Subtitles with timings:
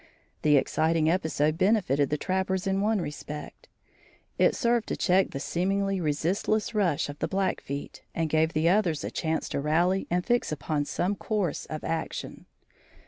[0.41, 3.67] The exciting episode benefited the trappers in one respect:
[4.39, 9.03] it served to check the seemingly resistless rush of the Blackfeet and gave the others
[9.03, 12.47] a chance to rally and fix upon some course of action.